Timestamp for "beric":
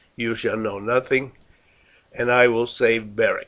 3.15-3.39